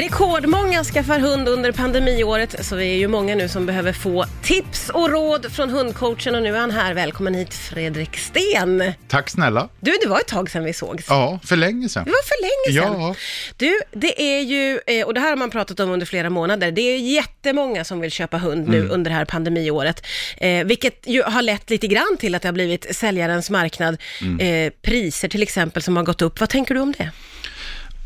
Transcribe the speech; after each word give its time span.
Rekordmånga 0.00 0.84
skaffar 0.84 1.18
hund 1.18 1.48
under 1.48 1.72
pandemiåret, 1.72 2.66
så 2.66 2.76
vi 2.76 2.92
är 2.92 2.96
ju 2.96 3.08
många 3.08 3.34
nu 3.34 3.48
som 3.48 3.66
behöver 3.66 3.92
få 3.92 4.24
tips 4.42 4.88
och 4.88 5.10
råd 5.10 5.52
från 5.52 5.70
hundcoachen 5.70 6.34
och 6.34 6.42
nu 6.42 6.56
är 6.56 6.60
han 6.60 6.70
här. 6.70 6.94
Välkommen 6.94 7.34
hit 7.34 7.54
Fredrik 7.54 8.16
Sten. 8.16 8.92
Tack 9.08 9.30
snälla. 9.30 9.68
Du, 9.80 9.96
det 10.02 10.08
var 10.08 10.20
ett 10.20 10.28
tag 10.28 10.50
sedan 10.50 10.64
vi 10.64 10.72
sågs. 10.72 11.04
Ja, 11.08 11.40
för 11.44 11.56
länge 11.56 11.88
sedan. 11.88 12.04
Det 12.04 12.10
var 12.10 12.22
för 12.22 12.42
länge 12.42 12.80
sedan. 12.82 13.00
Ja. 13.00 13.14
Du, 13.56 13.80
det 13.92 14.22
är 14.22 14.40
ju, 14.40 14.80
eh, 14.86 15.06
och 15.06 15.14
det 15.14 15.20
här 15.20 15.28
har 15.28 15.36
man 15.36 15.50
pratat 15.50 15.80
om 15.80 15.90
under 15.90 16.06
flera 16.06 16.30
månader, 16.30 16.70
det 16.72 16.82
är 16.82 16.98
jättemånga 16.98 17.84
som 17.84 18.00
vill 18.00 18.10
köpa 18.10 18.38
hund 18.38 18.68
nu 18.68 18.78
Mm. 18.78 18.90
under 18.90 19.10
det 19.10 19.16
här 19.16 19.24
pandemiåret, 19.24 20.06
eh, 20.36 20.64
vilket 20.64 21.06
ju 21.06 21.22
har 21.22 21.42
lett 21.42 21.70
lite 21.70 21.86
grann 21.86 22.16
till 22.18 22.34
att 22.34 22.42
det 22.42 22.48
har 22.48 22.52
blivit 22.52 22.96
säljarens 22.96 23.50
marknad. 23.50 23.96
Mm. 24.20 24.66
Eh, 24.66 24.72
priser 24.82 25.28
till 25.28 25.42
exempel 25.42 25.82
som 25.82 25.96
har 25.96 26.02
gått 26.02 26.22
upp. 26.22 26.40
Vad 26.40 26.48
tänker 26.48 26.74
du 26.74 26.80
om 26.80 26.92
det? 26.98 27.10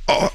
Ja, 0.06 0.30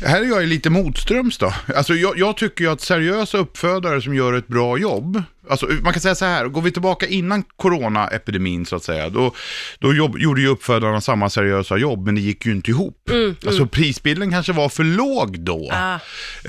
här 0.00 0.20
är 0.20 0.26
jag 0.26 0.46
lite 0.46 0.70
motströms 0.70 1.38
då. 1.38 1.54
Alltså 1.76 1.94
jag, 1.94 2.18
jag 2.18 2.36
tycker 2.36 2.64
ju 2.64 2.70
att 2.70 2.80
seriösa 2.80 3.38
uppfödare 3.38 4.02
som 4.02 4.14
gör 4.14 4.32
ett 4.32 4.48
bra 4.48 4.78
jobb, 4.78 5.22
alltså 5.48 5.66
man 5.82 5.92
kan 5.92 6.02
säga 6.02 6.14
så 6.14 6.24
här, 6.24 6.48
går 6.48 6.62
vi 6.62 6.70
tillbaka 6.70 7.06
innan 7.06 7.42
coronaepidemin 7.56 8.66
så 8.66 8.76
att 8.76 8.84
säga, 8.84 9.08
då, 9.08 9.34
då 9.78 9.94
jobb, 9.94 10.18
gjorde 10.18 10.40
ju 10.40 10.46
uppfödarna 10.48 11.00
samma 11.00 11.30
seriösa 11.30 11.76
jobb, 11.76 12.04
men 12.06 12.14
det 12.14 12.20
gick 12.20 12.46
ju 12.46 12.52
inte 12.52 12.70
ihop. 12.70 13.10
alltså 13.46 13.66
prisbilden 13.66 14.30
kanske 14.30 14.52
var 14.52 14.68
för 14.68 14.84
låg 14.84 15.40
då, 15.40 15.70
Ah. 15.72 15.94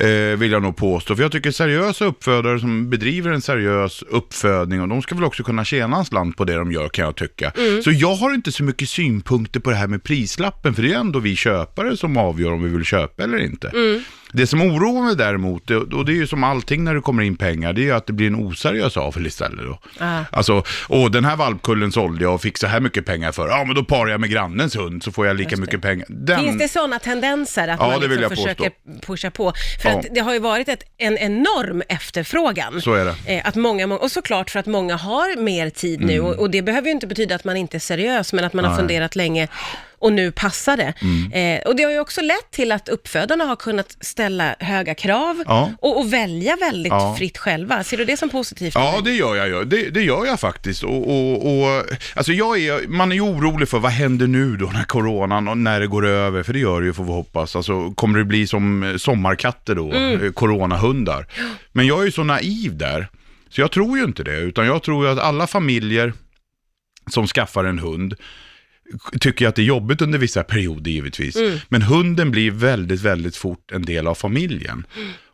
eh, 0.03 0.37
vill 0.37 0.51
jag 0.51 0.61
nog 0.61 0.75
påstå. 0.77 1.15
För 1.15 1.23
jag 1.23 1.31
tycker 1.31 1.51
seriösa 1.51 2.05
uppfödare 2.05 2.59
som 2.59 2.89
bedriver 2.89 3.31
en 3.31 3.41
seriös 3.41 4.01
uppfödning, 4.01 4.81
och 4.81 4.87
de 4.87 5.01
ska 5.01 5.15
väl 5.15 5.23
också 5.23 5.43
kunna 5.43 5.65
tjäna 5.65 5.97
en 5.97 6.05
slant 6.05 6.37
på 6.37 6.43
det 6.45 6.55
de 6.55 6.71
gör 6.71 6.89
kan 6.89 7.05
jag 7.05 7.15
tycka. 7.15 7.51
Så 7.83 7.91
jag 7.91 8.15
har 8.15 8.33
inte 8.33 8.51
så 8.51 8.63
mycket 8.63 8.89
synpunkter 8.89 9.59
på 9.59 9.69
det 9.69 9.75
här 9.75 9.87
med 9.87 10.03
prislappen, 10.03 10.73
för 10.75 10.81
det 10.83 10.93
är 10.93 10.97
ändå 10.99 11.19
vi 11.19 11.35
köpare 11.35 11.97
som 11.97 12.17
avgör 12.17 12.51
om 12.51 12.63
vi 12.63 12.69
vill 12.69 12.85
köpa 12.85 13.23
eller 13.23 13.37
inte. 13.37 13.71
Det 14.33 14.47
som 14.47 14.61
oroar 14.61 15.01
mig 15.05 15.15
däremot, 15.15 15.71
och 15.71 16.05
det 16.05 16.11
är 16.11 16.15
ju 16.15 16.27
som 16.27 16.43
allting 16.43 16.83
när 16.83 16.95
det 16.95 17.01
kommer 17.01 17.23
in 17.23 17.37
pengar, 17.37 17.73
det 17.73 17.81
är 17.81 17.83
ju 17.83 17.91
att 17.91 18.07
det 18.07 18.13
blir 18.13 18.27
en 18.27 18.35
oseriös 18.35 18.97
avfäll 18.97 19.27
istället 19.27 19.65
då. 19.65 19.79
Ah. 19.99 20.19
Alltså, 20.31 20.63
åh 20.89 21.11
den 21.11 21.25
här 21.25 21.35
valpkullen 21.35 21.91
sålde 21.91 22.23
jag 22.23 22.33
och 22.33 22.41
fick 22.41 22.57
så 22.57 22.67
här 22.67 22.79
mycket 22.79 23.05
pengar 23.05 23.31
för, 23.31 23.47
ja 23.49 23.63
men 23.65 23.75
då 23.75 23.83
parar 23.83 24.11
jag 24.11 24.21
med 24.21 24.29
grannens 24.29 24.75
hund 24.75 25.03
så 25.03 25.11
får 25.11 25.27
jag 25.27 25.35
lika 25.35 25.57
mycket 25.57 25.81
pengar. 25.81 26.05
Den... 26.09 26.39
Finns 26.39 26.57
det 26.59 26.67
sådana 26.67 26.99
tendenser 26.99 27.67
att 27.67 27.79
Ja, 27.79 27.87
man 27.87 28.01
liksom 28.09 28.29
försöker 28.29 28.71
pusha 29.05 29.31
på? 29.31 29.53
För 29.81 29.89
Ja. 29.89 29.99
att 29.99 30.05
det 30.15 30.19
har 30.19 30.33
ju 30.33 30.39
varit 30.39 30.69
ett, 30.69 30.83
en 30.97 31.17
enorm 31.17 31.83
efterfrågan. 31.89 32.81
Så 32.81 32.93
är 32.93 33.05
det. 33.05 33.15
Eh, 33.25 33.47
att 33.47 33.55
många, 33.55 33.87
och 33.87 34.11
såklart 34.11 34.49
för 34.49 34.59
att 34.59 34.65
många 34.65 34.95
har 34.95 35.37
mer 35.41 35.69
tid 35.69 36.01
nu 36.01 36.19
och, 36.19 36.35
och 36.35 36.49
det 36.49 36.61
behöver 36.61 36.87
ju 36.87 36.91
inte 36.93 37.07
betyda 37.07 37.35
att 37.35 37.43
man 37.43 37.57
inte 37.57 37.77
är 37.77 37.79
seriös, 37.79 38.33
men 38.33 38.45
att 38.45 38.53
man 38.53 38.65
har 38.65 38.71
Mm. 38.73 38.85
Nej. 38.87 38.95
Mm. 38.95 39.09
funderat 39.09 39.15
länge 39.15 39.47
och 40.03 40.13
nu 40.13 40.31
passar 40.31 40.77
det. 40.77 40.93
Eh, 41.39 41.67
och 41.69 41.75
det 41.75 41.83
har 41.83 41.91
ju 41.91 41.99
också 41.99 42.21
lett 42.21 42.51
till 42.51 42.71
att 42.71 42.89
uppfödarna 42.89 43.43
har 43.43 43.55
kunnat 43.55 43.97
ställa 44.01 44.55
höga 44.59 44.95
krav 44.95 45.43
Ja. 45.47 45.71
och, 45.81 45.99
och 45.99 46.13
välja 46.13 46.55
väldigt 46.55 46.91
Ja. 46.93 47.15
fritt 47.17 47.37
själva. 47.37 47.83
Ser 47.83 47.97
du 47.97 48.05
det 48.05 48.17
som 48.17 48.29
positivt? 48.29 48.75
Ja, 48.75 49.01
det 49.05 49.13
gör 49.13 49.35
jag. 49.35 49.67
Det, 49.67 49.89
det 49.89 50.01
gör 50.01 50.25
jag 50.25 50.39
faktiskt. 50.39 50.83
Och, 50.83 51.09
och, 51.09 51.45
och, 51.47 51.83
alltså 52.15 52.33
jag 52.33 52.59
är, 52.59 52.87
man 52.87 53.11
är 53.11 53.15
ju 53.15 53.21
orolig 53.21 53.69
för 53.69 53.79
vad 53.79 53.91
händer 53.91 54.27
nu 54.27 54.57
då 54.57 54.65
när 54.65 54.83
coronan 54.83 55.47
och 55.47 55.57
när 55.57 55.79
det 55.79 55.87
går 55.87 56.05
över, 56.05 56.43
för 56.43 56.53
det 56.53 56.59
gör 56.59 56.81
det 56.81 56.87
ju 56.87 56.93
får 56.93 57.03
vi 57.03 57.11
hoppas. 57.11 57.55
Alltså, 57.55 57.91
kommer 57.91 58.19
det 58.19 58.25
bli 58.25 58.47
som 58.47 58.83
eh, 58.83 58.95
sommarkatter 58.97 59.75
då, 59.75 59.93
eh, 59.93 60.31
coronahundar? 60.31 61.27
Men 61.71 61.87
jag 61.87 61.99
är 62.01 62.05
ju 62.05 62.11
så 62.11 62.23
naiv 62.23 62.77
där, 62.77 63.07
så 63.49 63.61
jag 63.61 63.71
tror 63.71 63.97
ju 63.97 64.03
inte 64.03 64.23
det, 64.23 64.37
utan 64.37 64.65
jag 64.65 64.83
tror 64.83 65.05
ju 65.05 65.11
att 65.11 65.19
alla 65.19 65.47
familjer 65.47 66.13
som 67.11 67.27
skaffar 67.27 67.63
en 67.63 67.79
hund 67.79 68.15
tycker 69.19 69.47
att 69.47 69.55
det 69.55 69.61
är 69.61 69.63
jobbigt 69.63 70.01
under 70.01 70.19
vissa 70.19 70.43
perioder 70.43 70.91
givetvis. 70.91 71.37
Men 71.69 71.81
hunden 71.81 72.31
blir 72.31 72.51
väldigt, 72.51 73.01
väldigt 73.01 73.35
fort 73.35 73.71
en 73.71 73.81
del 73.81 74.07
av 74.07 74.15
familjen. 74.15 74.85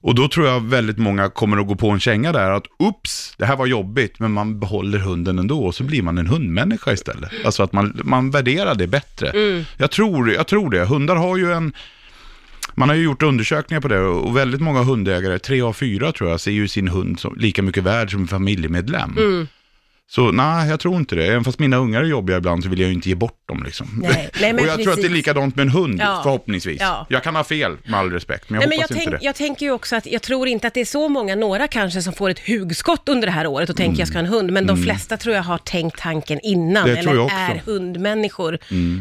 Och 0.01 0.15
då 0.15 0.27
tror 0.27 0.47
jag 0.47 0.63
väldigt 0.63 0.97
många 0.97 1.29
kommer 1.29 1.57
att 1.57 1.67
gå 1.67 1.75
på 1.75 1.89
en 1.89 1.99
känga 1.99 2.31
där 2.31 2.51
att 2.51 2.65
ups, 2.79 3.33
det 3.37 3.45
här 3.45 3.55
var 3.55 3.65
jobbigt, 3.65 4.19
men 4.19 4.31
man 4.31 4.59
behåller 4.59 4.99
hunden 4.99 5.39
ändå 5.39 5.65
och 5.65 5.75
så 5.75 5.83
blir 5.83 6.01
man 6.01 6.17
en 6.17 6.27
hundmänniska 6.27 6.93
istället. 6.93 7.31
Alltså 7.45 7.63
att 7.63 7.73
man, 7.73 8.01
man 8.03 8.31
värderar 8.31 8.75
det 8.75 8.87
bättre. 8.87 9.31
Jag, 9.77 9.91
tror, 9.91 10.31
jag 10.31 10.47
tror 10.47 10.69
det. 10.69 10.85
Hundar 10.85 11.15
har 11.15 11.37
ju 11.37 11.51
en... 11.51 11.73
Man 12.75 12.89
har 12.89 12.95
ju 12.95 13.03
gjort 13.03 13.23
undersökningar 13.23 13.81
på 13.81 13.87
det 13.87 13.99
och 13.99 14.37
väldigt 14.37 14.61
många 14.61 14.83
hundägare, 14.83 15.39
tre 15.39 15.61
av 15.61 15.73
fyra 15.73 16.11
tror 16.11 16.29
jag, 16.29 16.39
ser 16.39 16.51
ju 16.51 16.67
sin 16.67 16.87
hund 16.87 17.19
som 17.19 17.35
lika 17.37 17.61
mycket 17.61 17.83
värd 17.83 18.11
som 18.11 18.21
en 18.21 18.27
familjemedlem. 18.27 19.15
Så 20.11 20.31
nej, 20.31 20.69
jag 20.69 20.79
tror 20.79 20.95
inte 20.95 21.15
det. 21.15 21.25
Även 21.27 21.43
fast 21.43 21.59
mina 21.59 21.77
ungar 21.77 22.01
är 22.01 22.05
jobbiga 22.05 22.37
ibland 22.37 22.63
så 22.63 22.69
vill 22.69 22.79
jag 22.79 22.87
ju 22.87 22.93
inte 22.93 23.09
ge 23.09 23.15
bort 23.15 23.47
dem 23.47 23.63
liksom. 23.65 23.87
Nej, 24.03 24.29
nej, 24.41 24.53
och 24.59 24.59
jag 24.59 24.67
tror 24.67 24.77
att 24.77 24.83
det 24.85 24.91
är 24.91 24.95
precis. 24.95 25.11
likadant 25.11 25.55
med 25.55 25.63
en 25.63 25.69
hund, 25.69 25.99
Ja. 26.03 26.19
förhoppningsvis. 26.23 26.77
Ja. 26.81 27.05
Jag 27.09 27.23
kan 27.23 27.35
ha 27.35 27.43
fel, 27.43 27.77
med 27.85 27.99
all 27.99 28.11
respekt, 28.11 28.49
men 28.49 28.61
jag 28.61 28.69
Nej, 28.69 28.69
men 28.69 28.77
jag, 28.77 28.83
inte 28.91 28.93
tänk, 28.93 29.09
det. 29.21 29.25
jag 29.25 29.35
tänker 29.35 29.65
ju 29.65 29.71
också 29.71 29.95
att 29.95 30.05
jag 30.05 30.21
tror 30.21 30.47
inte 30.47 30.67
att 30.67 30.73
det 30.73 30.81
är 30.81 30.85
så 30.85 31.09
många, 31.09 31.35
några 31.35 31.67
kanske, 31.67 32.01
som 32.01 32.13
får 32.13 32.29
ett 32.29 32.47
hugskott 32.47 33.09
under 33.09 33.25
det 33.27 33.31
här 33.31 33.47
året 33.47 33.69
och 33.69 33.77
tänker 33.77 33.99
jag 33.99 34.07
ska 34.07 34.17
ha 34.17 34.25
en 34.25 34.31
hund, 34.33 34.51
men 34.51 34.67
de 34.67 34.83
flesta 34.83 35.17
tror 35.17 35.35
jag 35.35 35.43
har 35.43 35.57
tänkt 35.57 35.99
tanken 35.99 36.39
innan, 36.43 36.83
Mm. 36.83 36.95
Det 36.95 36.99
eller. 36.99 37.11
Mm. 37.11 37.27
är 37.29 37.61
hundmänniskor, 37.65 38.57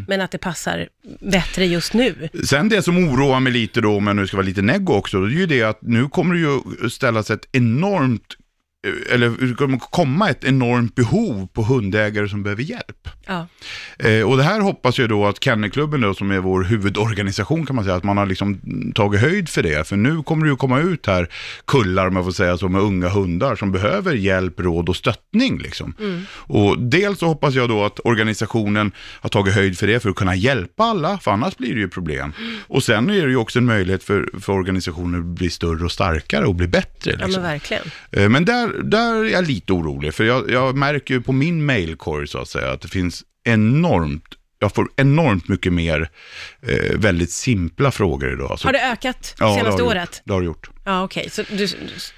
men 0.09 0.21
att 0.21 0.31
det 0.31 0.39
passar 0.39 0.89
bättre 1.21 1.67
just 1.67 1.93
nu. 1.95 2.29
Sen 2.45 2.69
det 2.69 2.83
som 2.83 2.99
oroar 3.09 3.41
mig 3.41 3.53
lite 3.53 3.81
då, 3.81 3.97
om 3.97 4.07
jag 4.07 4.17
nu 4.17 4.27
ska 4.27 4.37
vara 4.37 4.47
lite 4.47 4.63
neggo 4.63 4.93
också, 4.93 5.21
det 5.21 5.35
är 5.35 5.39
ju 5.39 5.47
det 5.47 5.63
att 5.63 5.79
nu 5.83 6.09
kommer 6.09 6.35
det 6.35 6.41
ju 6.41 6.89
ställas 6.91 7.31
ett 7.31 7.49
enormt, 7.53 8.23
eller 9.11 9.47
det 9.49 9.55
kommer 9.55 9.79
komma 9.79 10.31
ett 10.31 10.45
enormt 10.45 10.95
behov 10.95 11.47
på 11.53 11.63
hundägare 11.63 12.29
som 12.29 12.43
behöver 12.43 12.63
hjälp. 12.63 13.09
Ja. 13.27 13.47
Eh, 13.99 14.23
och 14.31 14.37
det 14.37 14.43
här 14.43 14.61
hoppas 14.61 14.99
jag 14.99 15.09
då 15.09 15.27
att 15.27 15.45
Kennelklubben 15.45 16.01
då, 16.01 16.15
som 16.15 16.31
är 16.31 16.39
vår 16.39 16.63
huvudorganisation 16.65 17.67
kan 17.67 17.77
man 17.77 17.85
säga, 17.85 17.97
att 17.97 18.05
man 18.05 18.17
har 18.17 18.27
liksom 18.27 18.61
tagit 18.95 19.21
höjd 19.21 19.49
för 19.49 19.63
det. 19.63 19.89
För 19.89 19.97
nu 19.97 20.23
kommer 20.23 20.45
det 20.45 20.51
ju 20.51 20.57
komma 20.57 20.81
ut 20.81 21.07
här 21.07 21.29
kullar, 21.67 22.07
om 22.07 22.17
jag 22.17 22.25
får 22.25 22.33
säga 22.33 22.57
så, 22.59 22.69
med 22.69 22.81
unga 22.81 23.09
hundar 23.09 23.57
som 23.57 23.73
behöver 23.73 24.15
hjälp, 24.15 24.61
råd 24.61 24.89
och 24.89 24.97
stöttning. 24.97 25.59
Liksom. 25.59 25.95
Och 26.31 26.79
dels 26.83 27.19
så 27.19 27.27
hoppas 27.27 27.55
jag 27.55 27.69
då 27.69 27.85
att 27.85 28.01
organisationen 28.05 28.93
har 29.21 29.29
tagit 29.29 29.55
höjd 29.55 29.79
för 29.79 29.87
det, 29.87 30.01
för 30.01 30.11
att 30.11 30.17
kunna 30.17 30.35
hjälpa 30.35 30.85
alla, 30.85 31.19
för 31.19 31.31
annars 31.31 31.57
blir 31.57 31.75
det 31.75 31.81
ju 31.81 31.89
problem. 31.89 32.33
Och 32.67 32.83
sen 32.83 33.11
är 33.11 33.23
det 33.25 33.31
ju 33.31 33.37
också 33.37 33.59
en 33.59 33.65
möjlighet 33.65 34.05
för, 34.05 34.31
för 34.41 34.53
organisationer 34.53 35.19
att 35.19 35.25
bli 35.25 35.51
större 35.51 35.85
och 35.85 35.93
starkare 35.93 36.45
och 36.47 36.55
bli 36.55 36.67
bättre. 36.69 37.11
ja, 37.11 37.27
Liksom. 37.27 37.33
men 37.33 37.43
verkligen. 37.43 37.83
Eh, 38.11 38.29
Men 38.29 38.45
där, 38.45 38.68
där 38.83 39.15
är 39.25 39.29
jag 39.29 39.47
lite 39.47 39.73
orolig, 39.73 40.15
för 40.15 40.25
jag, 40.25 40.51
jag 40.51 40.77
märker 40.77 41.15
ju 41.15 41.21
på 41.21 41.33
min 41.33 41.67
mailkorg 41.67 42.29
så 42.29 42.39
att 42.39 42.49
säga 42.49 42.71
att 42.73 42.81
det 42.81 42.89
finns 42.89 43.25
enormt, 43.45 44.25
jag 44.59 44.75
får 44.75 44.89
enormt 44.97 45.49
mycket 45.49 45.73
mer 45.73 46.11
eh, 46.63 46.99
väldigt 46.99 47.31
simpla 47.31 47.91
frågor 47.91 48.33
idag. 48.33 48.59
Så, 48.59 48.69
Har 48.69 48.73
det 48.73 48.91
ökat 48.93 49.35
Ja, 49.39 49.45
det 49.47 49.51
har 49.53 49.59
senaste 49.59 49.83
det 49.83 49.87
året? 49.87 50.01
Gjort. 50.01 50.21
Det 50.25 50.33
har 50.33 50.41
det 50.41 50.47
gjort. 50.47 50.71
Ja, 50.89 51.05
okej. 51.05 51.31
Så 51.31 51.43
du 51.51 51.67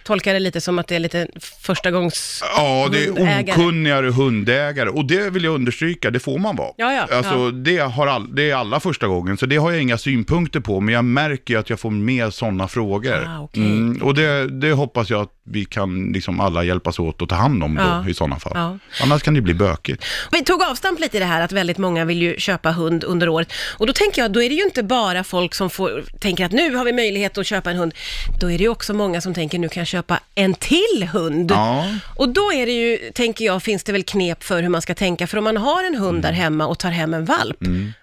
tolkar 0.05 0.33
det 0.35 0.41
lite 0.41 0.61
som 0.61 0.79
att 0.79 0.89
det 0.89 0.95
är 0.95 0.99
lite 1.01 1.27
första 1.63 1.91
gångs... 1.91 2.43
Ja, 2.57 2.89
det 2.93 3.05
är 3.05 3.07
Hundägare. 3.07 3.53
okunnigare 3.63 4.11
hundägare 4.11 4.89
och 4.89 5.05
det 5.05 5.31
vill 5.31 5.45
jag 5.45 5.55
understryka, 5.55 6.11
det 6.11 6.21
får 6.21 6.39
man 6.39 6.57
vara. 6.57 6.73
Ja, 6.77 6.93
ja, 6.93 7.17
alltså, 7.17 7.35
ja. 7.35 7.51
Det, 7.51 7.79
har 7.79 8.07
all, 8.07 8.35
det 8.35 8.51
är 8.51 8.55
alla 8.55 8.81
första 8.81 9.07
gången, 9.07 9.37
så 9.37 9.47
det 9.47 9.57
har 9.57 9.73
jag 9.73 9.83
inga 9.83 9.99
synpunkter 9.99 10.61
på, 10.61 10.81
men 10.81 10.95
jag 10.95 11.05
märker 11.05 11.55
ju 11.55 11.61
att 11.61 11.71
jag 11.71 11.81
får 11.81 11.91
mer 11.91 12.31
sådana 12.31 12.69
frågor. 12.69 13.25
Ah, 13.29 13.41
okej. 13.43 13.63
mm, 13.63 14.03
och 14.03 14.15
det, 14.15 14.61
det 14.61 14.73
hoppas 14.73 15.11
jag 15.11 15.21
att 15.23 15.33
vi 15.53 15.65
kan 15.65 16.13
liksom 16.13 16.41
alla 16.41 16.65
hjälpas 16.65 16.99
åt 16.99 17.23
att 17.23 17.29
ta 17.29 17.35
hand 17.35 17.63
om 17.65 17.77
Ja. 17.77 18.03
då, 18.05 18.11
i 18.11 18.15
sådana 18.15 18.39
fall. 18.39 18.53
Ja. 18.55 18.79
Annars 19.03 19.23
kan 19.23 19.35
det 19.35 19.41
bli 19.41 19.55
bökigt. 19.55 20.05
Vi 20.33 20.45
tog 20.45 20.63
avstamp 20.63 21.01
lite 21.01 21.17
i 21.17 21.21
det 21.21 21.27
här 21.27 21.41
att 21.43 21.53
väldigt 21.53 21.79
många 21.79 22.05
vill 22.05 22.23
ju 22.23 22.37
köpa 22.39 22.71
hund 22.71 23.05
under 23.05 23.29
året. 23.29 23.53
Och 23.79 23.87
då 23.87 23.93
tänker 23.93 24.23
jag, 24.23 24.33
då 24.33 24.43
är 24.43 24.49
det 24.49 24.55
ju 24.55 24.63
inte 24.65 24.83
bara 24.83 25.25
folk 25.25 25.55
som 25.55 25.71
får, 25.71 26.05
tänker 26.21 26.45
att 26.45 26.53
nu 26.53 26.75
har 26.75 26.85
vi 26.85 26.93
möjlighet 26.93 27.39
att 27.39 27.47
köpa 27.47 27.71
en 27.71 27.77
hund. 27.77 27.95
Då 28.41 28.51
är 28.51 28.59
det 28.61 28.65
ju 28.65 28.69
också 28.69 28.95
många 28.95 29.21
som 29.21 29.35
tänker, 29.35 29.59
nu 29.59 29.69
kan 29.69 29.81
jag 29.81 29.87
köpa 29.87 30.21
en 30.35 30.55
till 30.55 31.09
hund. 31.13 31.51
Ja. 31.51 31.87
Och 32.17 32.29
då 32.29 32.53
är 32.53 32.67
det 32.67 32.73
ju, 32.73 33.11
tänker 33.13 33.45
jag, 33.45 33.63
finns 33.63 33.85
det 33.85 33.93
väl 33.93 34.03
knep 34.03 34.43
för 34.45 34.63
hur 34.63 34.69
man 34.69 34.83
ska 34.83 34.95
tänka. 34.95 35.27
För 35.27 35.39
om 35.39 35.45
man 35.45 35.57
har 35.57 35.85
en 35.85 35.95
hund 35.95 36.23
där 36.23 36.33
hemma 36.33 36.67
och 36.67 36.79
tar 36.79 36.91
hem 36.91 37.15
en 37.15 37.25
valp, 37.25 37.57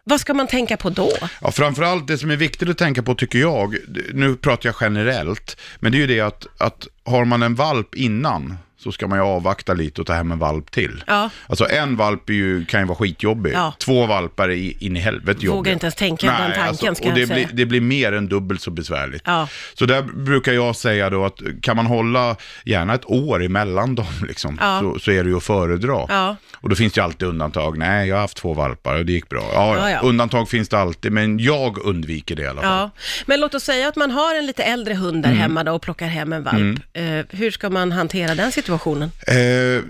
vad 0.04 0.22
ska 0.22 0.34
man 0.34 0.48
tänka 0.48 0.78
på 0.78 0.90
då? 0.90 1.12
Ja, 1.42 1.52
framförallt 1.52 2.08
det 2.08 2.18
som 2.18 2.32
är 2.32 2.36
viktigt 2.36 2.70
att 2.70 2.78
tänka 2.78 3.04
på 3.04 3.16
tycker 3.16 3.40
jag, 3.40 3.76
nu 4.14 4.36
pratar 4.36 4.70
jag 4.70 4.76
generellt, 4.82 5.58
men 5.80 5.92
det 5.92 5.98
är 5.98 6.00
ju 6.00 6.08
det 6.08 6.22
att, 6.22 6.48
att 6.58 6.88
har 7.04 7.26
man 7.26 7.44
en 7.44 7.56
valp 7.56 7.96
innan 7.96 8.58
så 8.88 8.92
ska 8.92 9.08
man 9.08 9.18
ju 9.20 9.24
avvakta 9.26 9.74
lite 9.74 10.02
och 10.02 10.08
ta 10.08 10.14
hem 10.14 10.32
en 10.32 10.40
valp 10.40 10.72
till. 10.72 11.04
Ja. 11.08 11.30
Alltså 11.48 11.70
en 11.70 11.96
valp 11.96 12.30
ju, 12.30 12.66
kan 12.66 12.80
ju 12.80 12.86
vara 12.88 12.98
skitjobbig, 12.98 13.52
Ja. 13.54 13.74
två 13.80 14.06
valpar 14.06 14.50
är 14.50 14.84
in 14.84 14.98
i 14.98 15.00
helvete 15.00 15.30
jobbiga. 15.46 15.56
Vågar 15.56 15.74
inte 15.74 15.86
ens 15.86 15.96
tänka 15.96 16.28
den 16.28 16.52
tanken, 16.66 16.96
ska 16.96 17.08
och 17.08 17.14
det 17.14 17.20
jag 17.20 17.28
säga. 17.30 17.48
blir, 17.48 17.58
det 17.58 17.66
blir 17.66 17.82
mer 17.82 18.12
än 18.14 18.28
dubbelt 18.28 18.62
så 18.62 18.72
besvärligt. 18.72 19.22
Ja. 19.26 19.48
Så 19.74 19.86
där 19.86 20.02
brukar 20.02 20.54
jag 20.54 20.76
säga 20.76 21.10
då 21.10 21.26
att 21.26 21.40
kan 21.62 21.76
man 21.76 21.86
hålla 21.86 22.36
gärna 22.66 22.94
ett 22.94 23.06
år 23.06 23.44
emellan 23.44 23.96
dem 23.96 24.06
liksom, 24.28 24.58
Ja. 24.62 24.80
så, 24.82 25.00
så 25.00 25.12
är 25.12 25.24
det 25.24 25.30
ju 25.30 25.38
att 25.38 25.44
föredra. 25.44 26.06
Ja. 26.10 26.36
Och 26.56 26.70
då 26.70 26.76
finns 26.76 26.94
det 26.94 27.00
ju 27.00 27.04
alltid 27.06 27.28
undantag. 27.28 27.78
Nej, 27.78 28.08
jag 28.10 28.16
har 28.16 28.22
haft 28.22 28.38
två 28.38 28.54
valpar 28.54 28.96
och 28.96 29.06
det 29.06 29.12
gick 29.12 29.30
bra. 29.30 29.50
Ja, 29.54 29.90
Ja. 29.90 30.00
Undantag 30.00 30.50
finns 30.50 30.70
det 30.70 30.80
alltid, 30.80 31.12
men 31.12 31.40
jag 31.40 31.78
undviker 31.86 32.36
det 32.36 32.42
i 32.42 32.48
alla 32.48 32.62
fall. 32.62 32.72
Ja, 32.80 32.90
men 33.26 33.40
låt 33.40 33.54
oss 33.56 33.64
säga 33.64 33.88
att 33.88 33.96
man 33.96 34.12
har 34.12 34.36
en 34.36 34.46
lite 34.46 34.64
äldre 34.64 34.94
hund 34.94 35.18
Mm. 35.18 35.22
där 35.36 35.42
hemma 35.42 35.64
då 35.64 35.72
och 35.74 35.82
plockar 35.82 36.08
hem 36.08 36.34
en 36.34 36.44
valp. 36.44 36.80
Eh, 36.94 37.04
hur 37.30 37.52
ska 37.52 37.70
man 37.70 37.92
hantera 37.92 38.36
den 38.36 38.52
situationen? 38.52 38.77
Situationen? 38.78 39.12
Eh, 39.28 39.84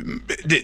det, 0.44 0.64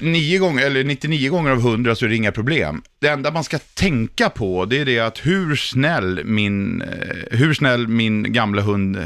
nio 0.00 0.38
gånger, 0.38 0.66
eller 0.66 0.84
99 0.84 1.30
gånger 1.30 1.50
av 1.50 1.58
100 1.58 1.94
så 1.94 2.04
är 2.04 2.08
det 2.08 2.16
inga 2.16 2.32
problem. 2.32 2.82
Det 3.00 3.08
enda 3.08 3.30
man 3.30 3.44
ska 3.44 3.58
tänka 3.58 4.30
på 4.30 4.64
det 4.64 4.80
är 4.80 4.84
det 4.84 4.98
att 4.98 5.26
hur 5.26 5.56
snäll 5.56 6.20
min, 6.24 6.82
eh, 6.82 7.38
hur 7.38 7.54
snäll 7.54 7.88
min 7.88 8.32
gamla 8.32 8.62
hund 8.62 8.98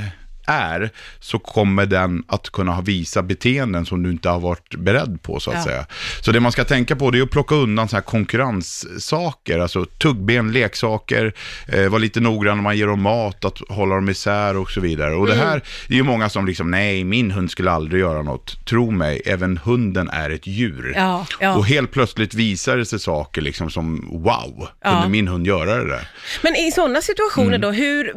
är, 0.46 0.90
så 1.20 1.38
kommer 1.38 1.86
den 1.86 2.24
att 2.28 2.50
kunna 2.50 2.72
ha 2.72 2.80
visa 2.82 3.22
beteenden 3.22 3.86
som 3.86 4.02
du 4.02 4.10
inte 4.10 4.28
har 4.28 4.40
varit 4.40 4.74
beredd 4.76 5.18
på 5.22 5.40
så 5.40 5.50
att 5.50 5.56
Ja. 5.56 5.64
säga. 5.64 5.86
Så 6.20 6.32
det 6.32 6.40
man 6.40 6.52
ska 6.52 6.64
tänka 6.64 6.96
på 6.96 7.10
det 7.10 7.18
är 7.18 7.22
att 7.22 7.30
plocka 7.30 7.54
undan 7.54 7.88
så 7.88 7.96
här 7.96 8.02
konkurrenssaker, 8.02 9.58
alltså 9.58 9.84
tuggben, 9.84 10.52
leksaker, 10.52 11.32
eh, 11.68 11.88
vara 11.88 11.98
lite 11.98 12.20
noggrann 12.20 12.56
när 12.56 12.62
man 12.62 12.76
ger 12.78 12.86
dem 12.86 13.02
mat, 13.02 13.44
att 13.44 13.58
hålla 13.68 13.94
dem 13.94 14.08
isär 14.08 14.56
och 14.56 14.70
så 14.70 14.80
vidare. 14.80 15.14
Och 15.14 15.26
Mm. 15.26 15.38
det 15.38 15.44
här, 15.44 15.62
det 15.88 15.94
är 15.94 15.98
ju 15.98 16.02
många 16.02 16.28
som 16.28 16.46
liksom, 16.46 16.70
nej, 16.70 17.04
min 17.04 17.30
hund 17.30 17.50
skulle 17.50 17.70
aldrig 17.70 18.00
göra 18.00 18.22
något. 18.22 18.66
Tro 18.66 18.90
mig, 18.90 19.22
även 19.26 19.56
hunden 19.64 20.08
är 20.08 20.30
ett 20.30 20.46
djur. 20.46 20.92
Ja, 20.96 21.26
ja. 21.40 21.56
Och 21.56 21.66
helt 21.66 21.90
plötsligt 21.92 22.34
visar 22.34 22.76
det 22.76 22.86
sig 22.86 22.98
saker 23.00 23.42
liksom 23.42 23.70
som, 23.70 24.08
wow, 24.22 24.68
kunde 24.84 25.08
min 25.08 25.28
hund 25.28 25.46
göra 25.46 25.76
det 25.76 25.88
där? 25.88 26.08
Men 26.42 26.56
i 26.56 26.72
sådana 26.72 27.00
situationer 27.02 27.46
Mm. 27.48 27.60
då, 27.60 27.70
hur, 27.70 28.12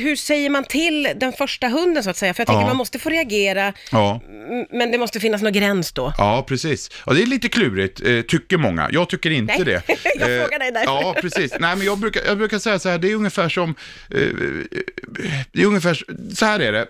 hur 0.00 0.16
säger 0.16 0.50
man 0.50 0.64
till 0.64 1.08
den 1.16 1.32
första 1.32 1.55
hunden 1.62 2.02
så 2.04 2.10
att 2.10 2.16
säga? 2.16 2.34
För 2.34 2.40
jag 2.40 2.46
tänker 2.46 2.60
Ja. 2.60 2.66
man 2.66 2.76
måste 2.76 2.98
få 2.98 3.08
reagera, 3.08 3.72
Ja. 3.92 4.20
men 4.70 4.90
det 4.92 4.98
måste 4.98 5.20
finnas 5.20 5.42
någon 5.42 5.52
gräns 5.52 5.92
då. 5.92 6.12
Ja, 6.18 6.44
precis. 6.48 6.90
Ja, 7.06 7.12
det 7.12 7.22
är 7.22 7.26
lite 7.26 7.48
klurigt, 7.48 8.00
eh, 8.00 8.20
tycker 8.20 8.56
många. 8.56 8.88
Jag 8.92 9.08
tycker 9.08 9.30
inte 9.30 9.54
Nej, 9.54 9.64
det. 9.64 9.82
jag 10.18 10.36
Eh, 10.36 10.42
frågar 10.42 10.58
dig 10.58 10.70
därför. 10.72 10.86
Ja, 10.92 11.16
precis. 11.20 11.52
Nej, 11.60 11.76
men 11.76 11.86
jag 11.86 11.98
brukar, 11.98 12.22
jag 12.26 12.38
brukar 12.38 12.58
säga 12.58 12.78
så 12.78 12.88
här, 12.88 12.98
det 12.98 13.10
är 13.10 13.14
ungefär 13.14 13.48
som, 13.48 13.74
eh, 14.10 14.16
det 15.52 15.62
är 15.62 15.66
ungefär, 15.66 16.02
så 16.34 16.44
här 16.46 16.60
är 16.60 16.72
det. 16.72 16.86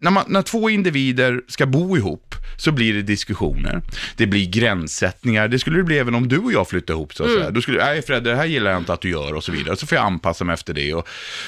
När, 0.00 0.10
man, 0.10 0.24
när 0.28 0.42
två 0.42 0.70
individer 0.70 1.40
ska 1.48 1.66
bo 1.66 1.96
ihop 1.96 2.34
så 2.56 2.72
blir 2.72 2.94
det 2.94 3.02
diskussioner. 3.02 3.82
Det 4.16 4.26
blir 4.26 4.46
gränssättningar. 4.50 5.48
Det 5.48 5.58
skulle 5.58 5.76
det 5.76 5.84
bli 5.84 5.98
även 5.98 6.14
om 6.14 6.28
du 6.28 6.38
och 6.38 6.52
jag 6.52 6.68
flyttade 6.68 6.92
ihop. 6.96 7.14
Så 7.14 7.24
att 7.24 7.30
Mm. 7.30 7.54
Då 7.54 7.60
skulle 7.62 7.84
nej 7.84 8.02
Fredde, 8.02 8.30
det 8.30 8.36
här 8.36 8.44
gillar 8.44 8.70
jag 8.70 8.80
inte 8.80 8.92
att 8.92 9.00
du 9.00 9.10
gör 9.10 9.34
och 9.34 9.44
så 9.44 9.52
vidare. 9.52 9.76
Så 9.76 9.86
får 9.86 9.96
jag 9.96 10.04
anpassa 10.04 10.44
mig 10.44 10.54
efter 10.54 10.74
det. 10.74 10.94
Och, 10.94 11.06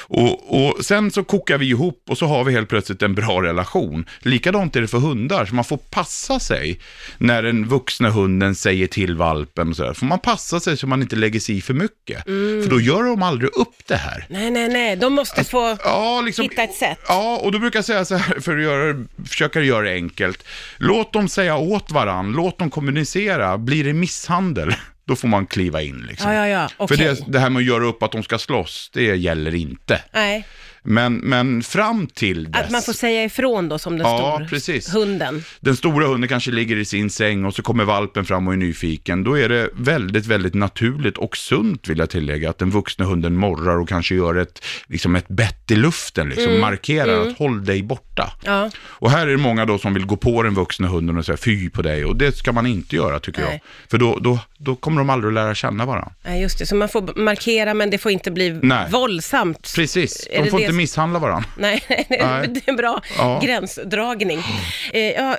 och, 0.08 0.66
och 0.66 0.84
sen 0.84 1.10
så 1.10 1.25
kokar 1.25 1.58
vi 1.58 1.66
ihop 1.69 2.04
och 2.08 2.19
så 2.19 2.26
har 2.26 2.44
vi 2.44 2.52
helt 2.52 2.69
plötsligt 2.69 3.02
en 3.02 3.14
bra 3.14 3.43
relation. 3.43 4.04
Likadant 4.20 4.76
är 4.76 4.81
det 4.81 4.88
för 4.88 4.99
hundar, 4.99 5.46
så 5.46 5.54
man 5.54 5.64
får 5.64 5.76
passa 5.76 6.40
sig 6.40 6.81
när 7.19 7.43
den 7.43 7.69
vuxna 7.69 8.10
hunden 8.10 8.54
säger 8.54 8.87
till 8.87 9.16
valpen. 9.16 9.69
Och 9.69 9.76
så 9.76 9.82
där. 9.82 9.94
Får 9.94 10.06
man 10.06 10.19
passa 10.19 10.60
sig 10.60 10.76
så 10.76 10.87
man 10.87 11.02
inte 11.02 11.16
lägger 11.16 11.40
sig 11.40 11.56
i 11.56 11.60
för 11.60 11.75
mycket. 11.75 12.26
Mm. 12.26 12.62
För 12.62 12.70
då 12.70 12.81
gör 12.81 13.02
de 13.02 13.22
aldrig 13.22 13.50
upp 13.56 13.87
det 13.87 13.96
här. 13.96 14.26
Nej, 14.28 14.50
nej, 14.50 14.69
nej, 14.69 14.96
de 14.96 15.12
måste 15.12 15.44
få 15.44 15.76
Ja, 15.84 16.20
liksom, 16.20 16.43
hitta 16.43 16.62
ett 16.62 16.75
sätt. 16.75 16.99
Ja, 17.08 17.37
och 17.37 17.52
då 17.52 17.58
brukar 17.58 17.78
jag 17.78 17.84
säga 17.84 18.04
så 18.04 18.16
här, 18.16 18.40
för 18.42 18.56
att 18.56 18.62
göra, 18.62 19.04
försöka 19.28 19.60
göra 19.60 19.82
det 19.82 19.94
enkelt. 19.94 20.44
Låt 20.76 21.12
dem 21.12 21.28
säga 21.28 21.56
åt 21.56 21.90
varann, 21.90 22.32
låt 22.32 22.58
dem 22.58 22.70
kommunicera. 22.70 23.58
Blir 23.58 23.84
det 23.84 23.92
misshandel, 23.92 24.74
då 25.04 25.16
får 25.16 25.28
man 25.28 25.46
kliva 25.46 25.82
in. 25.82 26.06
Liksom. 26.08 26.32
Ja, 26.32 26.46
ja, 26.46 26.68
ja, 26.78 26.86
För 26.86 26.94
okej. 26.94 27.06
det, 27.06 27.32
det 27.32 27.38
här 27.38 27.50
med 27.50 27.60
att 27.60 27.66
göra 27.66 27.84
upp 27.84 28.02
att 28.02 28.12
de 28.12 28.22
ska 28.22 28.38
slåss, 28.38 28.90
det 28.92 29.02
gäller 29.02 29.54
inte. 29.54 30.02
Nej, 30.12 30.46
Men, 30.84 31.14
men 31.17 31.62
fram 31.62 32.06
till 32.06 32.52
dess. 32.52 32.62
att 32.64 32.70
man 32.70 32.82
får 32.82 32.93
säga 32.93 33.25
ifrån 33.25 33.69
då 33.69 33.79
som 33.79 33.99
den 33.99 34.06
Ja, 34.06 34.37
stor 34.37 34.49
precis. 34.49 34.94
hunden. 34.94 35.44
Den 35.61 35.76
stora 35.76 36.06
hunden 36.06 36.29
kanske 36.29 36.50
ligger 36.50 36.76
i 36.76 36.84
sin 36.84 37.11
säng 37.11 37.44
och 37.44 37.55
så 37.55 37.62
kommer 37.62 37.84
valpen 37.84 38.25
fram 38.25 38.46
och 38.49 38.52
är 38.52 38.56
nyfiken. 38.56 39.25
Då 39.25 39.38
är 39.38 39.49
det 39.49 39.69
väldigt, 39.73 40.26
väldigt 40.26 40.55
naturligt 40.55 41.19
och 41.19 41.37
sunt 41.37 41.88
vill 41.88 41.99
jag 41.99 42.11
tillägga 42.11 42.50
att 42.50 42.58
den 42.58 42.70
vuxna 42.70 43.05
hunden 43.05 43.37
morrar 43.37 43.76
och 43.76 43.88
kanske 43.88 44.14
gör 44.14 44.34
ett, 44.34 44.64
liksom 44.87 45.17
ett 45.17 45.29
bett 45.29 45.70
i 45.70 45.75
luften, 45.76 46.29
liksom 46.29 46.61
markerar 46.61 47.26
att 47.28 47.38
håll 47.38 47.64
dig 47.64 47.82
borta. 47.82 48.32
Ja. 48.44 48.70
Och 48.78 49.11
här 49.11 49.26
är 49.26 49.31
det 49.31 49.37
många 49.37 49.67
då 49.67 49.78
som 49.78 49.94
vill 49.94 50.06
gå 50.06 50.17
på 50.17 50.43
den 50.43 50.55
vuxna 50.55 50.88
hunden 50.88 51.19
och 51.19 51.26
säga 51.26 51.37
fy 51.37 51.70
på 51.70 51.82
dig 51.82 52.05
och 52.05 52.17
det 52.17 52.37
ska 52.37 52.52
man 52.52 52.67
inte 52.67 52.96
göra 52.96 53.20
tycker 53.20 53.40
Nej. 53.43 53.50
jag. 53.50 53.90
För 53.90 53.99
då, 53.99 54.19
då, 54.19 54.38
då 54.58 54.76
kommer 54.76 54.99
de 54.99 55.11
aldrig 55.11 55.28
att 55.28 55.35
lära 55.35 55.55
känna 55.55 55.87
varandra. 55.87 56.12
Nej, 56.23 56.43
just 56.43 56.58
det. 56.58 56.67
Så 56.67 56.76
man 56.76 56.88
får 56.88 57.20
markera, 57.20 57.75
men 57.75 57.90
det 57.90 57.99
får 57.99 58.12
inte 58.12 58.31
bli 58.31 58.61
Nej. 58.62 58.90
våldsamt. 58.90 59.73
Precis, 59.75 60.28
de 60.31 60.50
får 60.50 60.58
det 60.58 60.71
inte 60.72 60.82
misshandla 60.82 61.19
varandra. 61.19 61.48
Nej, 61.56 61.82
Nej. 62.10 62.48
det 62.48 62.60
är 62.66 62.70
en 62.70 62.76
bra 62.76 63.02
Ja. 63.19 63.40
gränsdragning. 63.44 64.38
Eh, 64.92 65.00
jag 65.02 65.36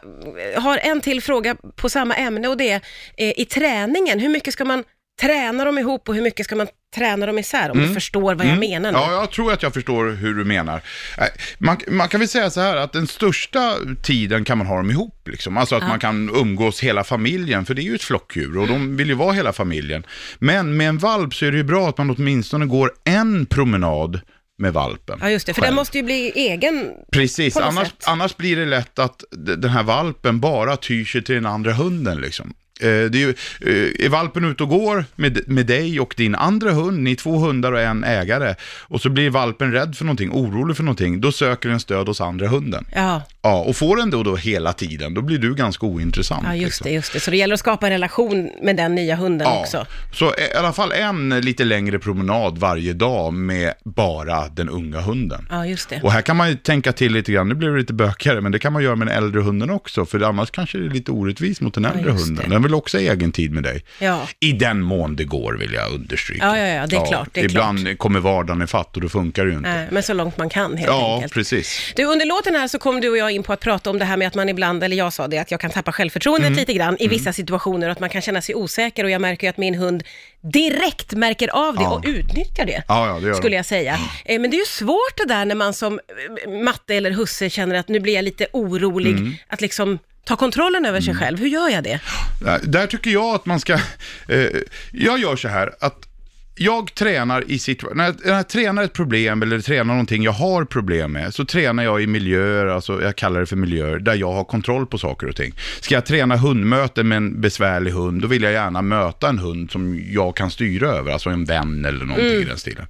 har 0.61 0.77
en 0.77 1.01
till 1.01 1.21
fråga 1.21 1.55
på 1.75 1.89
samma 1.89 2.15
ämne 2.15 2.47
och 2.47 2.57
det 2.57 2.69
är 2.71 2.81
eh, 3.17 3.33
i 3.39 3.45
träningen, 3.45 4.19
hur 4.19 4.29
mycket 4.29 4.53
ska 4.53 4.65
man 4.65 4.83
träna 5.21 5.65
dem 5.65 5.77
ihop 5.77 6.09
och 6.09 6.15
hur 6.15 6.21
mycket 6.21 6.45
ska 6.45 6.55
man 6.55 6.67
träna 6.95 7.25
dem 7.25 7.39
isär? 7.39 7.71
Om 7.71 7.77
du 7.79 7.93
förstår 7.93 8.35
vad 8.35 8.47
jag 8.47 8.57
menar 8.59 8.91
nu. 8.91 8.97
Mm. 8.97 9.01
Ja, 9.01 9.11
jag 9.11 9.31
tror 9.31 9.53
att 9.53 9.63
jag 9.63 9.73
förstår 9.73 10.11
hur 10.11 10.33
du 10.33 10.43
menar. 10.45 10.81
Eh, 11.17 11.23
Man, 11.57 11.77
man 11.87 12.09
kan 12.09 12.19
väl 12.19 12.29
säga 12.29 12.49
så 12.49 12.61
här 12.61 12.75
att 12.75 12.93
den 12.93 13.07
största 13.07 13.75
tiden 14.03 14.43
kan 14.45 14.57
man 14.57 14.67
ha 14.67 14.75
dem 14.77 14.91
ihop. 14.91 15.27
Liksom. 15.27 15.57
Alltså 15.57 15.75
att 15.75 15.87
man 15.87 15.99
kan 15.99 16.29
umgås 16.35 16.79
hela 16.83 17.03
familjen, 17.03 17.65
för 17.65 17.73
det 17.73 17.81
är 17.81 17.83
ju 17.83 17.95
ett 17.95 18.03
flockdjur 18.03 18.57
och 18.57 18.67
de 18.67 18.97
vill 18.97 19.07
ju 19.07 19.13
vara 19.15 19.33
hela 19.33 19.53
familjen. 19.53 20.05
Men 20.39 20.77
med 20.77 20.89
en 20.89 20.97
valp 20.97 21.33
så 21.35 21.45
är 21.45 21.51
det 21.51 21.57
ju 21.57 21.63
bra 21.63 21.89
att 21.89 21.97
man 21.97 22.09
åtminstone 22.17 22.65
går 22.65 22.91
en 23.03 23.45
promenad 23.45 24.19
med 24.57 24.73
valpen. 24.73 25.19
Ja, 25.21 25.29
just 25.29 25.45
det, 25.45 25.53
för 25.53 25.61
själv. 25.61 25.69
den 25.71 25.75
måste 25.75 25.97
ju 25.97 26.03
bli 26.03 26.31
egen. 26.35 26.91
Precis, 27.11 27.57
annars, 27.57 27.87
sätt. 27.87 28.03
annars 28.07 28.37
blir 28.37 28.55
det 28.55 28.65
lätt 28.65 28.99
att 28.99 29.23
den 29.31 29.69
här 29.69 29.83
valpen 29.83 30.39
bara 30.39 30.77
tyr 30.77 31.05
sig 31.05 31.23
till 31.23 31.35
den 31.35 31.45
andra 31.45 31.73
hunden. 31.73 32.21
Liksom. 32.21 32.53
Eh, 32.79 32.87
det 32.87 33.17
är, 33.17 33.27
ju, 33.27 33.29
eh, 33.61 34.05
är 34.05 34.09
valpen 34.09 34.45
ute 34.45 34.63
och 34.63 34.69
går 34.69 35.05
med, 35.15 35.39
med 35.47 35.65
dig 35.65 35.99
och 35.99 36.13
din 36.17 36.35
andra 36.35 36.71
hund, 36.71 37.03
ni 37.03 37.11
är 37.11 37.15
två 37.15 37.37
hundar 37.37 37.71
och 37.71 37.81
en 37.81 38.03
ägare, 38.03 38.55
och 38.81 39.01
så 39.01 39.09
blir 39.09 39.29
valpen 39.29 39.71
rädd 39.71 39.95
för 39.95 40.05
någonting, 40.05 40.31
orolig 40.31 40.77
för 40.77 40.83
någonting, 40.83 41.21
då 41.21 41.31
söker 41.31 41.69
den 41.69 41.79
stöd 41.79 42.07
hos 42.07 42.21
andra 42.21 42.47
hunden. 42.47 42.85
Ja, 42.95 43.21
Ja, 43.45 43.59
och 43.59 43.75
får 43.75 43.97
den 43.97 44.09
då, 44.09 44.23
då 44.23 44.35
hela 44.35 44.73
tiden, 44.73 45.13
då 45.13 45.21
blir 45.21 45.37
du 45.37 45.55
ganska 45.55 45.85
ointressant. 45.85 46.43
ja 46.45 46.55
just 46.55 46.65
liksom. 46.65 46.83
det, 46.85 46.91
just 46.91 47.13
det. 47.13 47.19
Så 47.19 47.31
det 47.31 47.37
gäller 47.37 47.53
att 47.53 47.59
skapa 47.59 47.87
en 47.87 47.91
relation 47.91 48.49
med 48.61 48.75
den 48.75 48.95
nya 48.95 49.15
hunden 49.15 49.47
Ja, 49.47 49.59
också. 49.59 49.85
så 50.11 50.25
i 50.25 50.57
alla 50.57 50.73
fall 50.73 50.91
en 50.91 51.29
lite 51.29 51.63
längre 51.63 51.99
promenad 51.99 52.57
varje 52.57 52.93
dag 52.93 53.33
med 53.33 53.73
bara 53.83 54.47
den 54.47 54.69
unga 54.69 55.01
hunden. 55.01 55.47
Ja, 55.49 55.65
just 55.65 55.89
det. 55.89 56.01
Och 56.03 56.11
här 56.11 56.21
kan 56.21 56.35
man 56.37 56.49
ju 56.49 56.55
tänka 56.55 56.93
till 56.93 57.13
lite 57.13 57.31
grann, 57.31 57.49
nu 57.49 57.55
blir 57.55 57.69
det 57.69 57.77
lite 57.79 57.93
bökigare, 57.93 58.41
men 58.41 58.51
det 58.51 58.59
kan 58.59 58.73
man 58.73 58.83
göra 58.83 58.95
med 58.95 59.07
den 59.07 59.17
äldre 59.17 59.41
hunden 59.41 59.69
också, 59.69 60.05
för 60.05 60.21
annars 60.21 60.51
kanske 60.51 60.77
det 60.77 60.85
är 60.85 60.89
lite 60.89 61.11
orättvist 61.11 61.61
mot 61.61 61.73
den 61.73 61.85
äldre 61.85 62.11
just 62.11 62.25
hunden. 62.25 62.49
Den 62.49 62.63
vill 62.63 62.73
också 62.73 62.97
ha 62.97 63.01
egen 63.01 63.31
tid 63.31 63.51
med 63.51 63.63
dig. 63.63 63.83
Ja. 63.99 64.27
I 64.39 64.51
den 64.51 64.81
mån 64.81 65.15
det 65.15 65.23
går, 65.23 65.53
vill 65.53 65.73
jag 65.73 65.93
understryka. 65.93 66.45
Ja, 66.45 66.57
ja, 66.57 66.67
ja, 66.67 66.87
det 66.87 66.95
är 66.95 67.05
klart, 67.05 67.29
det 67.31 67.39
är 67.39 67.45
ibland 67.45 67.97
kommer 67.97 68.19
vardagen 68.19 68.61
i 68.61 68.67
fatt 68.67 68.95
och 68.95 69.01
då 69.01 69.09
funkar 69.09 69.45
det 69.45 69.51
ju 69.51 69.57
inte. 69.57 69.69
Nej, 69.69 69.87
men 69.91 70.03
så 70.03 70.13
långt 70.13 70.37
man 70.37 70.49
kan 70.49 70.77
helt 70.77 70.91
ja, 70.91 71.15
enkelt. 71.15 71.33
precis. 71.33 71.93
Du, 71.95 72.03
under 72.03 72.25
låten 72.25 72.55
här 72.55 72.67
så 72.67 72.79
kom 72.79 73.01
du 73.01 73.09
och 73.09 73.17
jag 73.17 73.32
in 73.33 73.43
på 73.43 73.53
att 73.53 73.59
prata 73.59 73.89
om 73.89 73.99
det 73.99 74.05
här 74.05 74.17
med 74.17 74.27
att 74.27 74.35
man 74.35 74.49
ibland, 74.49 74.83
eller 74.83 74.97
jag 74.97 75.13
sa 75.13 75.27
det, 75.27 75.37
att 75.37 75.51
jag 75.51 75.59
kan 75.59 75.71
tappa 75.71 75.91
självförtroendet 75.91 76.47
Mm. 76.47 76.59
lite 76.59 76.73
grann 76.73 76.97
i 76.99 77.07
vissa 77.07 77.33
situationer 77.33 77.87
och 77.87 77.91
att 77.91 77.99
man 77.99 78.09
kan 78.09 78.21
känna 78.21 78.41
sig 78.41 78.55
osäker 78.55 79.03
och 79.03 79.09
jag 79.09 79.21
märker 79.21 79.47
ju 79.47 79.49
att 79.49 79.57
min 79.57 79.75
hund 79.75 80.03
direkt 80.41 81.11
märker 81.13 81.47
av 81.47 81.75
det 81.75 81.83
Ja. 81.83 81.89
och 81.95 82.03
utnyttjar 82.07 82.65
det. 82.65 82.83
Ja, 82.87 83.07
ja, 83.07 83.19
det 83.27 83.35
Skulle 83.35 83.55
jag 83.55 83.65
säga. 83.65 83.99
Eh, 84.25 84.39
Men 84.41 84.51
det 84.51 84.57
är 84.57 84.59
ju 84.59 84.65
svårt 84.65 85.17
det 85.17 85.25
där 85.25 85.45
när 85.45 85.55
man 85.55 85.73
som 85.73 85.99
eh, 86.45 86.51
matte 86.63 86.95
eller 86.95 87.11
husse 87.11 87.49
känner 87.49 87.75
att 87.75 87.87
nu 87.87 87.99
blir 87.99 88.13
jag 88.15 88.23
lite 88.23 88.47
orolig, 88.53 89.11
Mm. 89.11 89.33
att 89.47 89.61
liksom 89.61 89.99
ta 90.25 90.35
kontrollen 90.35 90.85
över 90.85 91.01
sig 91.01 91.15
själv. 91.15 91.39
Hur 91.39 91.47
gör 91.47 91.69
jag 91.69 91.83
det? 91.83 91.99
Där- 92.45 92.59
Där 92.63 92.87
tycker 92.87 93.11
jag 93.11 93.35
att 93.35 93.45
man 93.45 93.59
ska, 93.59 93.73
eh, 93.73 94.47
jag 94.91 95.19
gör 95.19 95.35
så 95.35 95.47
här 95.47 95.71
att 95.79 96.07
jag 96.55 96.93
tränar 96.95 97.43
i 97.51 97.59
situationer, 97.59 97.95
när, 98.25 98.31
jag- 98.31 98.49
tränar 98.49 98.83
ett 98.83 98.93
problem 98.93 99.41
eller 99.41 99.59
tränar 99.59 99.83
någonting 99.83 100.23
jag 100.23 100.31
har 100.31 100.65
problem 100.65 101.11
med, 101.11 101.33
så 101.33 101.45
tränar 101.45 101.83
jag 101.83 102.01
i 102.03 102.07
miljöer, 102.07 102.65
alltså 102.65 103.01
jag 103.01 103.15
kallar 103.15 103.39
det 103.39 103.45
för 103.45 103.55
miljöer, 103.55 103.99
där 103.99 104.15
jag 104.15 104.33
har 104.33 104.43
kontroll 104.43 104.85
på 104.85 104.97
saker 104.97 105.27
och 105.27 105.35
ting. 105.35 105.53
Ska 105.81 105.95
jag 105.95 106.05
träna 106.05 106.37
hundmöte 106.37 107.03
med 107.03 107.15
en 107.15 107.41
besvärlig 107.41 107.91
hund, 107.91 108.21
då 108.21 108.27
vill 108.27 108.43
jag 108.43 108.51
gärna 108.53 108.81
möta 108.81 109.29
en 109.29 109.39
hund 109.39 109.71
som 109.71 110.01
jag 110.11 110.35
kan 110.35 110.51
styra 110.51 110.87
över, 110.87 111.11
alltså 111.11 111.29
en 111.29 111.45
vän 111.45 111.85
eller 111.85 112.05
någonting 112.05 112.25
i 112.41 112.43
den 112.43 112.57
stilen. 112.57 112.85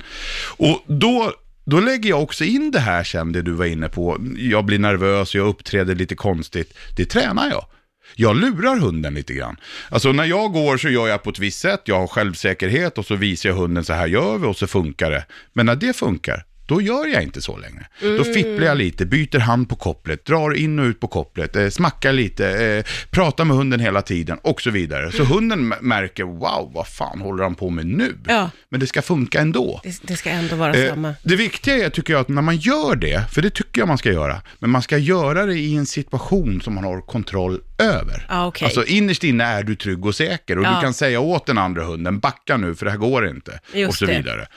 Och 0.58 0.84
då 0.88 1.34
då 1.65 1.79
lägger 1.79 2.10
jag 2.10 2.24
också 2.24 2.43
in 2.43 2.72
det 2.72 2.79
här 2.79 3.03
sen, 3.03 3.32
det 3.32 3.41
du 3.41 3.51
var 3.51 3.65
inne 3.65 3.89
på. 3.89 4.17
Jag 4.38 4.65
blir 4.65 4.79
nervös, 4.79 5.36
jag 5.36 5.48
uppträder 5.48 5.96
lite 5.96 6.15
konstigt. 6.15 6.77
Det 6.98 7.05
tränar 7.05 7.50
jag. 7.50 7.65
Jag 8.15 8.36
lurar 8.36 8.75
hunden 8.79 9.13
lite 9.13 9.34
grann. 9.34 9.55
Alltså 9.89 10.12
när 10.12 10.25
jag 10.25 10.51
går 10.51 10.77
så 10.77 10.89
gör 10.89 11.08
jag 11.08 11.24
på 11.24 11.29
ett 11.29 11.39
visst 11.39 11.60
sätt, 11.60 11.82
jag 11.86 12.00
har 12.00 12.08
självsäkerhet 12.08 12.98
och 12.98 13.05
så 13.05 13.15
visar 13.15 13.50
jag 13.50 13.55
hunden 13.55 13.84
så 13.84 13.93
här 13.93 14.08
gör 14.08 14.38
vi 14.38 14.48
och 14.48 14.55
så 14.58 14.67
funkar 14.67 15.12
det. 15.12 15.25
Men 15.53 15.65
när 15.65 15.75
det 15.75 15.96
funkar, 15.96 16.46
då 16.65 16.82
gör 16.82 17.08
jag 17.13 17.24
inte 17.24 17.41
så 17.41 17.58
längre. 17.58 17.88
Då 18.01 18.24
fipplar 18.24 18.65
jag 18.67 18.77
lite, 18.77 19.05
byter 19.05 19.39
hand 19.39 19.70
på 19.70 19.75
kopplet, 19.75 20.25
drar 20.25 20.53
in 20.53 20.79
och 20.79 20.84
ut 20.86 21.00
på 21.00 21.08
kopplet, 21.08 21.55
eh, 21.55 21.70
smackar 21.70 22.13
lite, 22.13 22.50
eh, 22.50 22.86
pratar 23.12 23.46
med 23.46 23.58
hunden 23.58 23.79
hela 23.79 24.01
tiden 24.01 24.38
och 24.41 24.62
så 24.62 24.70
vidare. 24.70 25.12
Så 25.12 25.24
hunden 25.24 25.60
m- 25.72 25.74
märker, 25.82 26.24
wow, 26.24 26.72
vad 26.74 26.88
fan 26.88 27.22
håller 27.22 27.43
han 27.43 27.55
på 27.55 27.70
med 27.70 27.86
nu? 27.86 28.17
Ja. 28.27 28.50
Men 28.70 28.79
det 28.79 28.88
ska 28.88 29.01
funka 29.01 29.39
ändå. 29.39 29.79
Det, 29.84 30.01
det 30.03 30.15
ska 30.15 30.29
ändå 30.29 30.55
vara 30.55 30.74
Eh, 30.74 30.89
samma. 30.89 31.13
Det 31.24 31.36
viktiga 31.36 31.86
är, 31.86 31.89
tycker 31.89 32.13
jag, 32.13 32.20
att 32.20 32.29
när 32.29 32.41
man 32.41 32.58
gör 32.58 32.96
det, 32.96 33.24
för 33.32 33.41
det 33.41 33.50
tycker 33.50 33.82
jag 33.82 33.88
man 33.88 33.98
ska 33.98 34.12
göra, 34.12 34.41
men 34.60 34.70
man 34.70 34.82
ska 34.82 34.98
göra 34.98 35.46
det 35.46 35.55
i 35.55 35.75
en 35.75 35.86
situation 35.86 36.62
som 36.62 36.74
man 36.75 36.84
har 36.84 37.01
kontroll 37.01 37.60
över. 37.84 38.25
Ah, 38.30 38.46
okej. 38.48 38.66
Alltså 38.66 38.86
innerst 38.86 39.24
inne 39.24 39.44
är 39.44 39.63
du 39.63 39.75
trygg 39.75 40.06
och 40.06 40.16
säker 40.16 40.58
och 40.60 40.66
Ja. 40.66 40.75
du 40.75 40.82
kan 40.82 40.94
säga 40.94 41.20
åt 41.20 41.46
den 41.46 41.58
andra 41.58 41.84
hunden, 41.84 42.20
backa 42.20 42.58
nu 42.58 42.75
för 42.75 42.86
det 42.86 42.92
här 42.92 42.98
går 42.98 43.28
inte. 43.28 43.60
Just 43.74 43.90
och 43.90 43.96
så 43.96 44.06
det. 44.06 44.18
vidare. 44.18 44.48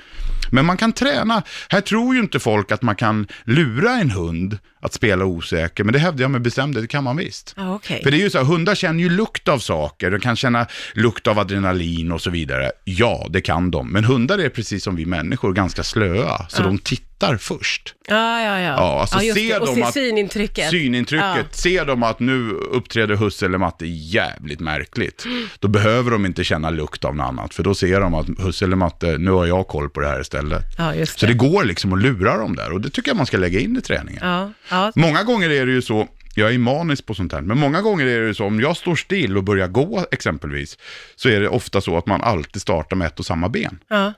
Men 0.51 0.67
man 0.67 0.77
kan 0.77 0.93
träna, 0.93 1.43
här 1.69 1.81
tror 1.81 2.15
ju 2.15 2.21
inte 2.21 2.39
folk 2.39 2.73
att 2.73 2.83
man 2.83 2.97
kan 2.97 3.27
lura 3.45 3.91
en 3.91 4.11
hund 4.11 4.59
att 4.81 4.93
spela 4.93 5.25
osäker, 5.25 5.85
men 5.85 5.93
det 5.93 5.99
hävdar 5.99 6.23
jag 6.25 6.31
med 6.31 6.43
bestämdhet, 6.43 6.83
det 6.85 6.89
kan 6.89 7.05
man 7.05 7.17
visst. 7.17 7.55
Ja, 7.57 7.75
okej. 7.75 8.03
För 8.03 8.11
det 8.11 8.17
är 8.17 8.21
ju 8.21 8.31
så 8.31 8.39
här, 8.39 8.45
hundar 8.45 8.75
känner 8.75 9.03
ju 9.03 9.09
lukt 9.11 9.49
av 9.49 9.59
saker, 9.59 10.11
de 10.11 10.21
kan 10.21 10.37
känna 10.37 10.67
lukt 10.95 11.27
av 11.27 11.39
adrenalin 11.39 12.13
och 12.13 12.23
så 12.23 12.31
vidare. 12.31 12.71
Ja, 12.85 13.27
det 13.31 13.41
kan 13.41 13.71
de, 13.71 13.89
men 13.93 14.05
hundar 14.05 14.39
är 14.39 14.49
precis 14.49 14.85
som 14.85 14.97
vi 14.97 15.07
människor 15.07 15.53
ganska 15.53 15.83
slöa, 15.83 16.47
så 16.49 16.63
de 16.63 16.79
tittar 16.79 17.37
först. 17.37 17.95
Ja, 18.09 18.41
ja, 18.43 18.61
ja. 18.61 18.75
Ja, 18.77 19.01
alltså 19.01 19.21
just 19.23 19.39
ser 19.39 19.49
det. 19.55 19.61
Och 19.61 19.67
de 19.67 19.75
se 19.75 19.83
att- 19.83 19.95
synintrycket. 19.95 20.71
Synintrycket, 20.71 21.47
ser 21.57 21.85
de 21.85 22.03
att 22.03 22.21
nu 22.21 22.51
uppträder 22.51 23.17
husse 23.17 23.47
eller 23.47 23.59
matte 23.59 23.87
jävligt 23.87 24.61
märkligt, 24.61 25.25
då 25.61 25.69
behöver 25.69 26.11
de 26.11 26.27
inte 26.27 26.45
känna 26.45 26.71
lukt 26.71 27.05
av 27.05 27.17
något 27.17 27.27
annat, 27.29 27.55
för 27.55 27.63
då 27.63 27.75
ser 27.75 28.01
de 28.01 28.15
att 28.15 28.27
husse 28.39 28.65
eller 28.65 28.77
matte, 28.77 29.19
nu 29.19 29.31
har 29.31 29.47
jag 29.47 29.69
koll 29.69 29.91
på 29.91 30.01
det 30.01 30.09
här 30.09 30.21
istället. 30.21 30.63
Ja, 30.79 30.95
just 30.95 31.19
Så 31.19 31.27
det. 31.27 31.33
det 31.33 31.39
går 31.39 31.65
liksom 31.65 31.93
att 31.93 32.03
lura 32.03 32.37
dem 32.37 32.57
där 32.57 32.73
och 32.73 32.81
det 32.81 32.91
tycker 32.91 33.11
jag 33.11 33.17
man 33.17 33.27
ska 33.27 33.37
lägga 33.37 33.61
in 33.61 33.77
i 33.77 33.81
träningen. 33.81 34.23
Ja. 34.71 34.93
Många 34.95 35.23
gånger 35.23 35.51
är 35.51 35.67
det 35.67 35.73
ju 35.73 35.83
så, 35.83 36.09
jag 36.35 36.55
är 36.55 36.59
manisk 36.59 37.07
på 37.07 37.15
sånt 37.15 37.33
här, 37.33 37.41
men 37.41 37.59
många 37.59 37.83
gånger 37.83 38.07
är 38.07 38.21
det 38.21 38.27
ju 38.27 38.35
så, 38.35 38.45
om 38.47 38.61
jag 38.61 38.77
står 38.77 38.97
still 38.97 39.37
och 39.37 39.45
börjar 39.45 39.69
gå 39.69 40.07
exempelvis, 40.11 40.79
så 41.17 41.29
är 41.29 41.41
det 41.41 41.49
ofta 41.49 41.81
så 41.81 41.99
att 41.99 42.07
man 42.07 42.23
alltid 42.23 42.63
startar 42.63 42.97
med 42.97 43.07
ett 43.07 43.19
och 43.19 43.27
samma 43.27 43.49
ben. 43.49 43.79
ja. 43.89 44.13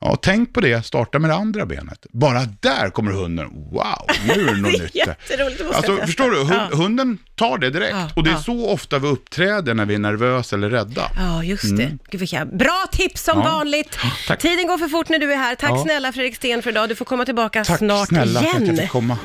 Ja, 0.00 0.16
tänk 0.22 0.52
på 0.52 0.60
det, 0.60 0.86
starta 0.86 1.18
med 1.18 1.30
det 1.30 1.34
andra 1.34 1.66
benet. 1.66 2.06
Bara 2.10 2.40
där 2.60 2.90
kommer 2.90 3.12
hunden, 3.12 3.46
wow, 3.54 3.84
nu 4.26 4.32
är 4.32 4.54
det 4.54 4.60
något 4.60 4.72
nytt. 4.82 4.94
jätteroligt, 4.94 5.62
Alltså, 5.74 5.96
förstår 5.96 6.30
du? 6.30 6.36
Hund, 6.38 6.50
Ja. 6.72 6.76
Hunden 6.76 7.18
tar 7.34 7.58
det 7.58 7.70
direkt. 7.70 7.92
Ja, 7.92 8.10
och 8.16 8.24
det 8.24 8.30
är 8.30 8.34
ja. 8.34 8.40
så 8.40 8.68
ofta 8.70 8.98
vi 8.98 9.08
uppträder 9.08 9.74
när 9.74 9.86
vi 9.86 9.94
är 9.94 9.98
nervösa 9.98 10.56
eller 10.56 10.70
rädda. 10.70 11.10
Ja, 11.16 11.44
just 11.44 11.76
det. 11.76 11.96
Gud, 12.10 12.20
vilka 12.20 12.44
bra 12.44 12.86
tips 12.92 13.22
som 13.24 13.40
Mm. 13.40 13.52
Vanligt. 13.52 13.98
tack. 14.28 14.38
Tiden 14.40 14.66
går 14.66 14.78
för 14.78 14.88
fort 14.88 15.08
när 15.08 15.18
du 15.18 15.32
är 15.32 15.36
här. 15.36 15.54
Tack 15.54 15.82
snälla 15.82 16.12
Fredrik 16.12 16.36
Sten 16.36 16.62
för 16.62 16.70
idag. 16.70 16.88
Du 16.88 16.94
får 16.94 17.04
komma 17.04 17.24
tillbaka 17.24 17.64
Tack 17.64 17.78
snart 17.78 18.08
snälla 18.08 18.40
för 18.40 18.46
att 18.48 18.54
jag 18.54 18.62
igen. 18.62 18.76
fick 18.76 18.90
komma. 18.90 19.18